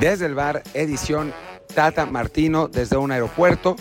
[0.00, 1.32] desde el bar, edición
[1.74, 3.76] Tata Martino desde un aeropuerto.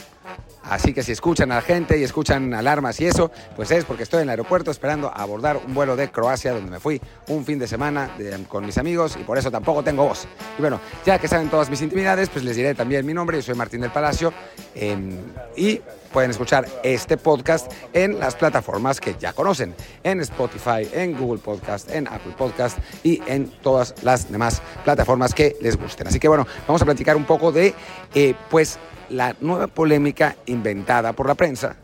[0.70, 4.04] Así que si escuchan a la gente y escuchan alarmas y eso, pues es porque
[4.04, 7.60] estoy en el aeropuerto esperando abordar un vuelo de Croacia, donde me fui un fin
[7.60, 8.12] de semana
[8.48, 10.28] con mis amigos y por eso tampoco tengo voz.
[10.58, 13.38] Y bueno, ya que saben todas mis intimidades, pues les diré también mi nombre.
[13.38, 14.34] Yo soy Martín del Palacio
[14.74, 15.18] em,
[15.56, 15.82] y
[16.12, 21.92] pueden escuchar este podcast en las plataformas que ya conocen, en Spotify, en Google Podcast,
[21.92, 26.08] en Apple Podcast y en todas las demás plataformas que les gusten.
[26.08, 27.74] Así que bueno, vamos a platicar un poco de,
[28.14, 28.80] eh, pues,
[29.10, 31.76] la nueva polémica inventada por la prensa,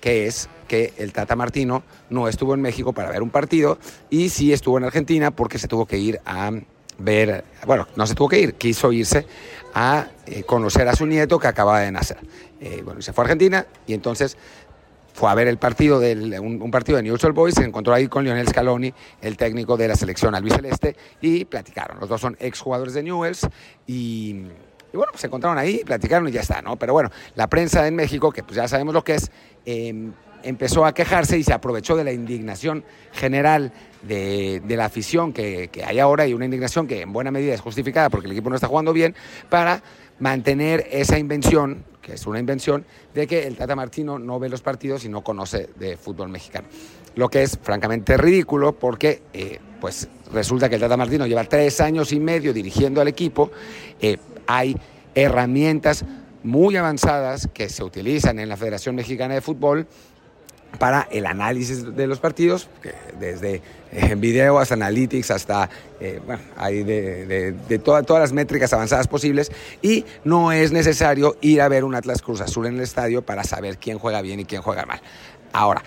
[0.00, 3.78] que es que el Tata Martino no estuvo en México para ver un partido
[4.10, 6.50] y sí estuvo en Argentina porque se tuvo que ir a
[6.98, 9.26] ver, bueno, no se tuvo que ir, quiso irse
[9.74, 12.18] a eh, conocer a su nieto que acababa de nacer.
[12.60, 14.36] Eh, bueno, se fue a Argentina y entonces
[15.14, 18.06] fue a ver el partido del, un, partido de Newell's Old Boys, se encontró ahí
[18.06, 21.98] con Lionel Scaloni, el técnico de la selección albiceleste, y platicaron.
[21.98, 23.48] Los dos son exjugadores de Newell's
[23.84, 24.44] y,
[24.92, 26.76] y bueno, pues se encontraron ahí, platicaron y ya está, ¿no?
[26.76, 29.30] Pero bueno, la prensa en México, que pues ya sabemos lo que es,
[29.66, 30.10] eh,
[30.42, 33.72] empezó a quejarse y se aprovechó de la indignación general
[34.02, 37.54] de, de la afición que, que hay ahora y una indignación que en buena medida
[37.54, 39.14] es justificada porque el equipo no está jugando bien
[39.48, 39.82] para
[40.20, 44.62] mantener esa invención, que es una invención, de que el Tata Martino no ve los
[44.62, 46.68] partidos y no conoce de fútbol mexicano.
[47.14, 51.80] Lo que es francamente ridículo porque eh, pues resulta que el Tata Martino lleva tres
[51.80, 53.50] años y medio dirigiendo al equipo,
[54.00, 54.76] eh, hay
[55.14, 56.04] herramientas
[56.42, 59.86] muy avanzadas que se utilizan en la Federación Mexicana de Fútbol
[60.78, 62.68] para el análisis de los partidos,
[63.18, 68.32] desde eh, video hasta analytics, hasta, eh, bueno, hay de, de- de toda- todas las
[68.32, 72.74] métricas avanzadas posibles, y no es necesario ir a ver un Atlas Cruz Azul en
[72.76, 75.00] el estadio para saber quién juega bien y quién juega mal.
[75.54, 75.82] Ahora,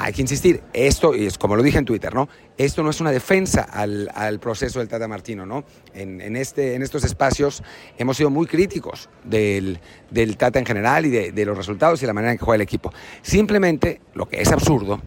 [0.00, 2.28] hay que insistir, esto, y es como lo dije en Twitter, ¿no?
[2.56, 5.64] Esto no es una defensa al, al proceso del Tata Martino, ¿no?
[5.92, 7.64] En, en este, en estos espacios
[7.98, 12.06] hemos sido muy críticos del, del Tata en general y de, de los resultados y
[12.06, 12.92] la manera en que juega el equipo.
[13.22, 15.02] Simplemente, lo que es absurdo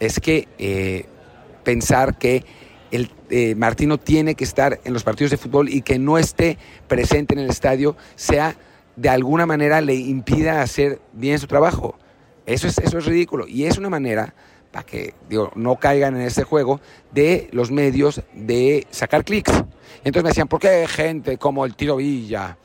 [0.00, 1.06] es que eh,
[1.62, 2.44] pensar que
[2.90, 6.58] el eh, Martino tiene que estar en los partidos de fútbol y que no esté
[6.88, 8.56] presente en el estadio sea
[8.96, 11.96] de alguna manera le impida hacer bien su trabajo.
[12.46, 14.34] Eso es, eso es ridículo y es una manera
[14.72, 16.80] para que digo, no caigan en este juego
[17.12, 19.52] de los medios de sacar clics.
[19.98, 22.56] Entonces me decían, ¿por qué gente como el Tiro Villa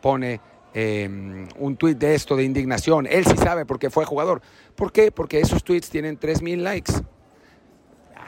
[0.00, 0.40] pone
[0.72, 3.06] eh, un tuit de esto de indignación?
[3.06, 4.40] Él sí sabe porque fue jugador.
[4.74, 5.12] ¿Por qué?
[5.12, 6.92] Porque esos tweets tienen 3.000 likes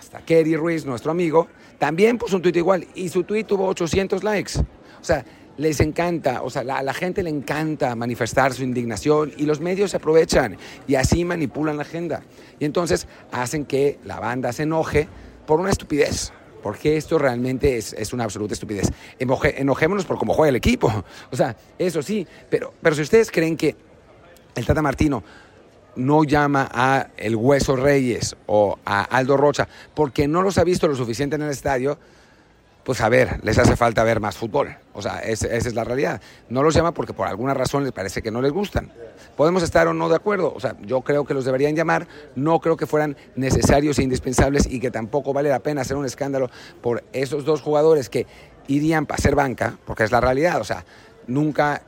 [0.02, 1.48] hasta Kerry Ruiz, nuestro amigo,
[1.78, 4.58] también puso un tuit igual y su tuit tuvo 800 likes.
[4.58, 5.24] O sea,
[5.58, 9.60] les encanta, o sea, la- a la gente le encanta manifestar su indignación y los
[9.60, 12.22] medios se aprovechan y así manipulan la agenda.
[12.58, 15.08] Y entonces hacen que la banda se enoje
[15.46, 16.32] por una estupidez.
[16.62, 18.88] Porque esto realmente es, es una absoluta estupidez.
[19.18, 20.92] Enojémonos por cómo juega el equipo.
[21.32, 22.24] O sea, eso sí.
[22.48, 23.74] Pero, pero si ustedes creen que
[24.54, 25.24] el Tata Martino
[25.96, 30.86] no llama a el Hueso Reyes o a Aldo Rocha porque no los ha visto
[30.86, 31.98] lo suficiente en el estadio,
[32.84, 34.76] pues a ver, les hace falta ver más fútbol.
[34.92, 36.20] O sea, es- esa es la realidad.
[36.48, 38.92] No los llama porque por alguna razón les parece que no les gustan.
[39.36, 40.52] Podemos estar o no de acuerdo.
[40.54, 42.06] O sea, yo creo que los deberían llamar.
[42.34, 46.04] No creo que fueran necesarios e indispensables y que tampoco vale la pena hacer un
[46.06, 46.50] escándalo
[46.80, 48.26] por esos dos jugadores que
[48.66, 50.60] irían para ser banca, porque es la realidad.
[50.60, 50.84] O sea,
[51.26, 51.82] nunca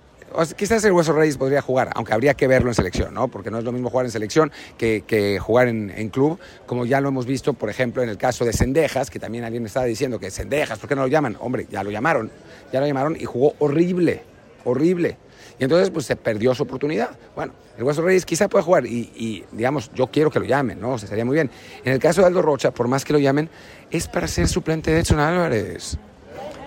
[0.57, 3.29] quizás el Hueso Reyes podría jugar, aunque habría que verlo en selección, ¿no?
[3.29, 7.09] Porque no es lo mismo jugar en selección que, jugar en, club, como ya lo
[7.09, 10.31] hemos visto, por ejemplo, en el caso de Sendejas, que también alguien estaba diciendo que
[10.31, 11.37] Sendejas, ¿por qué no lo llaman?
[11.41, 12.31] Hombre, ya lo llamaron,
[12.73, 14.23] ya lo llamaron y jugó horrible,
[14.65, 15.17] horrible.
[15.59, 17.11] Y entonces, pues se perdió su oportunidad.
[17.37, 20.81] Bueno, el Hueso Reyes quizá pueda jugar y, y, digamos, yo quiero que lo llamen,
[20.81, 20.95] ¿no?
[20.95, 21.51] O sea, sería muy bien.
[21.85, 23.49] En el caso de Aldo Rocha, por más que lo llamen,
[23.91, 25.97] es para ser suplente de Edson Álvarez.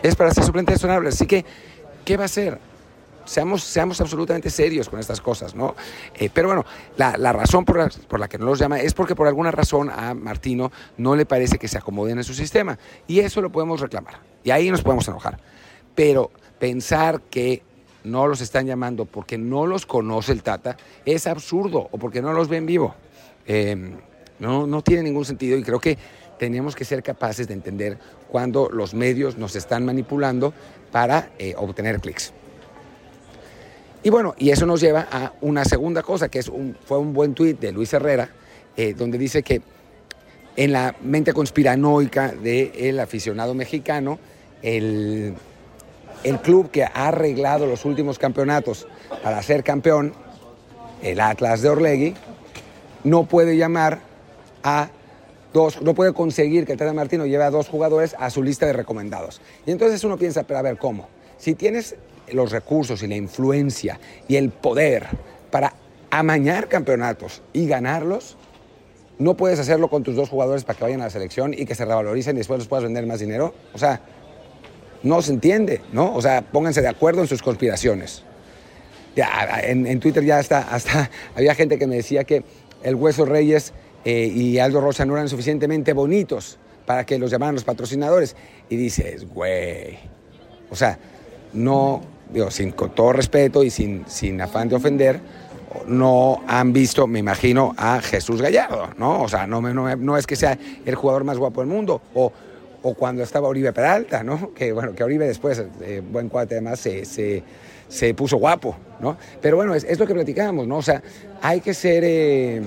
[0.03, 1.15] Es para ser suplente de Edson Álvarez.
[1.15, 1.44] Así que,
[2.06, 2.59] ¿qué va a hacer?
[3.27, 5.75] Seamos, seamos absolutamente serios con estas cosas, ¿no?
[6.15, 6.65] Eh, pero bueno,
[6.97, 9.51] la, la razón por la, por la que no los llama es porque por alguna
[9.51, 12.77] razón a Martino no le parece que se acomoden en su sistema.
[13.07, 14.19] Y eso lo podemos reclamar.
[14.44, 15.39] Y ahí nos podemos enojar.
[15.94, 17.63] Pero pensar que
[18.03, 22.33] no los están llamando porque no los conoce el Tata es absurdo o porque no
[22.33, 22.95] los ven vivo.
[23.45, 23.95] Eh,
[24.39, 25.97] no, no tiene ningún sentido y creo que
[26.38, 27.97] tenemos que ser capaces de entender
[28.30, 30.53] cuando los medios nos están manipulando
[30.91, 32.33] para eh, obtener clics.
[34.03, 36.51] Y bueno, y eso nos lleva a una segunda cosa, que es
[36.85, 38.29] fue un buen tuit de Luis Herrera,
[38.75, 39.61] eh, donde dice que
[40.55, 44.19] en la mente conspiranoica del aficionado mexicano,
[44.61, 45.35] el,
[46.23, 48.88] el club que ha arreglado los últimos campeonatos
[49.23, 50.13] para ser campeón,
[51.01, 52.15] el Atlas de Orlegui,
[53.03, 53.99] no puede llamar
[54.63, 54.89] a
[55.53, 58.65] dos, no puede conseguir que el Tata Martino lleve a dos jugadores a su lista
[58.65, 59.41] de recomendados.
[59.65, 61.07] Y entonces uno piensa, pero a ver, ¿cómo?
[61.38, 61.95] si tienes
[62.31, 65.07] los recursos y la influencia y el poder
[65.51, 65.74] para
[66.09, 68.38] amañar campeonatos y ganarlos,
[69.19, 71.75] no puedes hacerlo con tus dos jugadores para que vayan a la selección y que
[71.75, 73.53] se revaloricen y después los puedas vender más dinero.
[73.74, 74.01] O sea,
[75.03, 76.13] no se entiende, ¿no?
[76.13, 78.24] O sea, pónganse de acuerdo en sus conspiraciones.
[79.15, 82.44] Ya, en, Twitter ya hasta, hasta había gente que me decía que
[82.83, 83.73] el Hueso Reyes
[84.06, 88.35] eh, y Aldo Rocha no eran suficientemente bonitos para que los llamaran los patrocinadores.
[88.69, 89.97] Y dices, güey,
[90.69, 91.00] o sea,
[91.53, 92.01] no,
[92.31, 95.19] digo, sin, con todo respeto y sin, sin afán de ofender,
[95.85, 99.21] no han visto, me imagino, a Jesús Gallardo, ¿no?
[99.21, 102.31] O sea, no, no, no es que sea el jugador más guapo del mundo, o,
[102.81, 104.53] o cuando estaba Oribe Peralta, ¿no?
[104.53, 107.44] Que bueno, que Oribe después, eh, buen cuate además, se, se,
[107.88, 109.18] se, puso guapo, ¿no?
[109.41, 110.77] Pero bueno, es, es, lo que platicamos, ¿no?
[110.77, 111.01] O sea,
[111.41, 112.62] hay que ser, eh,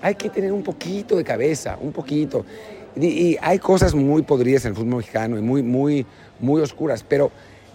[0.00, 2.44] hay que tener un poquito de cabeza, un poquito.
[2.96, 6.06] Y, y, hay cosas muy podridas en el fútbol mexicano y muy, muy,
[6.38, 7.30] muy oscuras, pero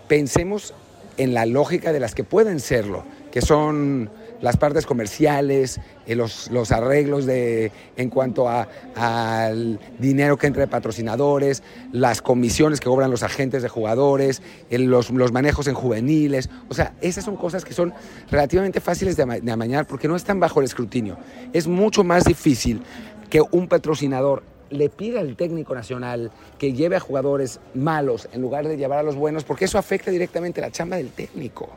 [0.08, 0.74] pensemos
[1.20, 4.10] en la lógica de las que pueden serlo, que son
[4.42, 10.68] las partes comerciales, eh, los, los, arreglos de, en cuanto al dinero que entra de
[10.68, 11.62] patrocinadores,
[11.92, 16.50] las comisiones que cobran los agentes de jugadores, los, los, manejos en juveniles.
[16.70, 17.94] O sea, esas son cosas que son
[18.32, 21.18] relativamente fáciles de, de amañar porque no están bajo el escrutinio.
[21.52, 22.82] Es mucho más difícil
[23.30, 28.68] que un patrocinador le pida al técnico nacional que lleve a jugadores malos en lugar
[28.68, 31.70] de llevar a los buenos, porque eso afecta directamente la chamba del técnico.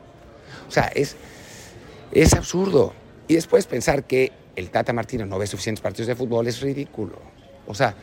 [0.68, 1.16] O sea, es,
[2.12, 2.92] es absurdo.
[3.28, 7.18] Y después pensar que el Tata Martino no ve suficientes partidos de fútbol es ridículo.
[7.66, 7.94] O sea,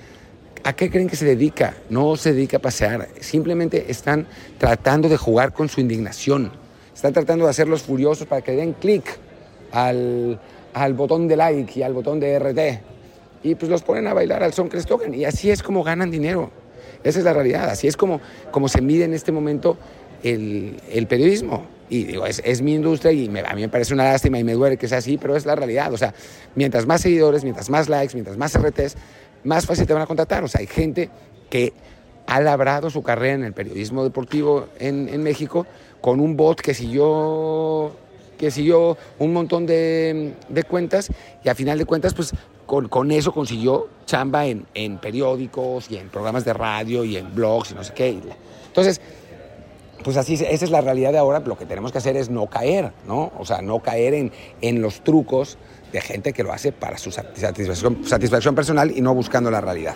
[0.64, 1.76] ¿a qué creen que se dedica?
[1.90, 3.10] No se dedica a pasear.
[3.20, 4.28] Simplemente están
[4.58, 6.52] tratando de jugar con su indignación.
[6.94, 9.06] Están tratando de hacerlos furiosos para que den clic
[9.72, 10.40] al,
[10.74, 12.99] al botón de like y al botón de RT.
[13.44, 15.14] Y pues los ponen a bailar al son toquen.
[15.14, 16.52] Y así es como ganan dinero.
[17.04, 17.70] Esa es la realidad.
[17.70, 18.20] Así es como,
[18.52, 19.78] como se mide en este momento
[20.24, 21.66] el, el periodismo.
[21.90, 24.54] Y digo, es, es mi industria y a mí me parece una lástima y me
[24.54, 25.92] duele que sea así, pero es la realidad.
[25.94, 26.14] O sea,
[26.56, 28.96] mientras más seguidores, mientras más likes, mientras más RTs,
[29.44, 30.44] más fácil te van a contratar.
[30.44, 31.10] O sea, hay gente
[31.50, 31.74] que
[32.28, 35.66] ha labrado su carrera en el periodismo deportivo en, en México
[36.00, 37.92] con un bot que siguió
[38.38, 41.10] que siguió un montón de, de, cuentas
[41.44, 42.32] y a final de cuentas pues
[42.70, 47.34] con, con eso consiguió chamba en, en, periódicos y en programas de radio y en
[47.34, 48.16] blogs y no sé qué.
[48.68, 49.02] Entonces,
[50.04, 51.40] pues así, esa es la realidad de ahora.
[51.40, 53.32] Lo que tenemos que hacer es no caer, ¿no?
[53.40, 54.32] O sea, no caer en,
[54.62, 55.58] en los trucos
[55.92, 59.96] de gente que lo hace para su satisfacción, satisfacción personal y no buscando la realidad.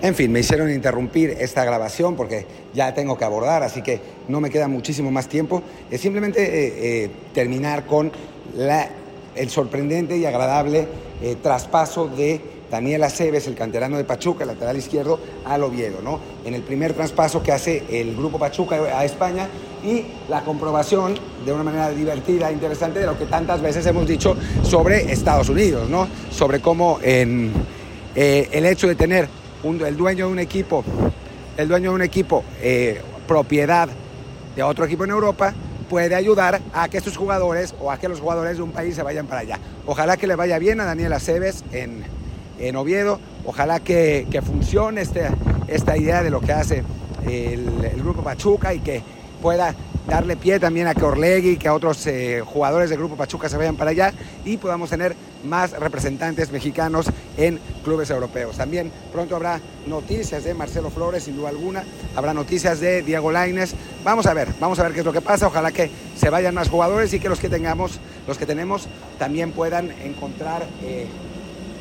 [0.00, 4.40] En fin, me hicieron interrumpir esta grabación porque ya tengo que abordar, así que no
[4.40, 5.60] me queda muchísimo más tiempo.
[5.90, 8.12] Es simplemente eh, eh, terminar con
[8.54, 8.88] la,
[9.34, 12.40] el sorprendente y agradable eh, traspaso de
[12.70, 16.20] Daniel Aceves, el canterano de Pachuca, lateral izquierdo, al Oviedo, ¿no?
[16.44, 19.48] En el primer traspaso que hace el grupo Pachuca a España
[19.84, 21.14] y la comprobación
[21.44, 25.90] de una manera divertida, interesante, de lo que tantas veces hemos dicho sobre Estados Unidos,
[25.90, 26.06] ¿no?
[26.30, 27.52] Sobre cómo en,
[28.14, 29.28] eh, el hecho de tener
[29.64, 30.84] el dueño de un equipo,
[31.56, 33.88] el dueño de un equipo, eh, propiedad
[34.54, 35.54] de otro equipo en Europa,
[35.90, 39.02] puede ayudar a que estos jugadores o a que los jugadores de un país se
[39.02, 39.58] vayan para allá.
[39.86, 42.04] Ojalá que le vaya bien a Daniel Aceves en,
[42.60, 43.18] en Oviedo.
[43.44, 45.28] Ojalá que, que funcione este,
[45.66, 46.84] esta idea de lo que hace
[47.28, 49.02] el, Grupo Pachuca y que
[49.42, 49.74] pueda
[50.06, 53.56] darle pie también a que Orlegui que a otros eh, jugadores del Grupo Pachuca se
[53.56, 57.06] vayan para allá y podamos tener más representantes mexicanos
[57.36, 58.56] en clubes europeos.
[58.56, 61.84] También pronto habrá noticias de Marcelo Flores, sin duda alguna,
[62.16, 63.74] habrá noticias de Diego Laines.
[64.04, 65.46] Vamos a ver, vamos a ver qué es lo que pasa.
[65.46, 69.52] Ojalá que se vayan más jugadores y que los que tengamos, los que tenemos, también
[69.52, 71.06] puedan encontrar eh,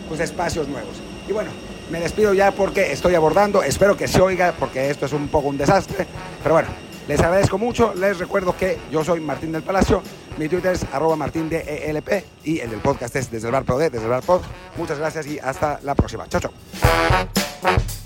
[0.07, 0.95] pues, espacios nuevos.
[1.27, 1.51] Y bueno,
[1.91, 5.47] me despido ya porque estoy abordando, espero que se oiga porque esto es un poco
[5.47, 6.05] un desastre,
[6.43, 6.69] pero bueno,
[7.07, 10.03] les agradezco mucho, les recuerdo que yo soy Martín del Palacio,
[10.39, 13.65] mi Twitter es arroba martín de ELP y el del podcast es desde el bar
[13.65, 14.41] Pro desde el bar Pod.
[14.77, 16.27] Muchas gracias y hasta la próxima.
[16.29, 17.98] Chao, chao.